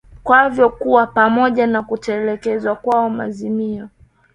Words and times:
kavyo 0.27 0.69
kuwa 0.69 1.07
pamoja 1.17 1.67
na 1.67 1.83
kutekelezwa 1.83 2.75
kwa 2.83 3.09
maazimio 3.09 3.89